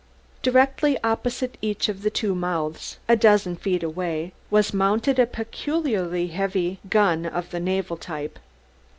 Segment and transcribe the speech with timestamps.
[0.41, 6.25] Directly opposite each of the two mouths, a dozen feet away, was mounted a peculiarly
[6.27, 8.39] constructed heavy gun of the naval type.